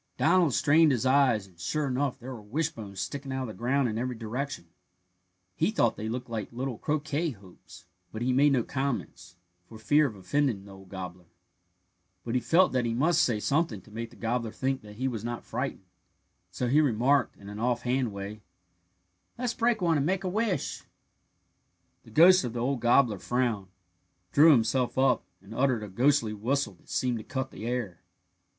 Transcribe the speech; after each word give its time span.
Donald 0.17 0.51
strained 0.55 0.91
his 0.91 1.05
eyes, 1.05 1.45
and, 1.45 1.59
sure 1.59 1.85
enough, 1.85 2.17
there 2.17 2.33
were 2.33 2.41
wishbones 2.41 2.99
sticking 2.99 3.31
out 3.31 3.43
of 3.43 3.49
the 3.49 3.53
ground 3.53 3.87
in 3.87 3.99
every 3.99 4.15
direction. 4.15 4.65
He 5.55 5.69
thought 5.69 5.95
they 5.95 6.09
looked 6.09 6.27
like 6.27 6.51
little 6.51 6.79
croquet 6.79 7.29
hoops, 7.39 7.85
but 8.11 8.23
he 8.23 8.33
made 8.33 8.53
no 8.53 8.63
comments, 8.63 9.35
for 9.67 9.77
fear 9.77 10.07
of 10.07 10.15
offending 10.15 10.65
the 10.65 10.71
old 10.71 10.89
gobbler. 10.89 11.27
But 12.25 12.33
he 12.33 12.41
felt 12.41 12.71
that 12.71 12.85
he 12.85 12.95
must 12.95 13.21
say 13.21 13.39
something 13.39 13.79
to 13.81 13.91
make 13.91 14.09
the 14.09 14.15
gobbler 14.15 14.49
think 14.49 14.81
that 14.81 14.95
he 14.95 15.07
was 15.07 15.23
not 15.23 15.45
frightened, 15.45 15.85
so 16.49 16.67
he 16.67 16.81
remarked, 16.81 17.37
in 17.37 17.47
an 17.47 17.59
offhand 17.59 18.11
way: 18.11 18.41
"Let's 19.37 19.53
break 19.53 19.81
one 19.83 19.97
and 19.97 20.05
make 20.07 20.23
a 20.23 20.27
wish." 20.29 20.81
The 22.05 22.09
ghost 22.09 22.43
of 22.43 22.53
the 22.53 22.59
old 22.59 22.79
gobbler 22.79 23.19
frowned, 23.19 23.67
drew 24.31 24.49
himself 24.51 24.97
up, 24.97 25.21
and 25.43 25.53
uttered 25.53 25.83
a 25.83 25.87
ghostly 25.87 26.33
whistle 26.33 26.73
that 26.79 26.89
seemed 26.89 27.19
to 27.19 27.23
cut 27.23 27.51
the 27.51 27.67
air. 27.67 28.01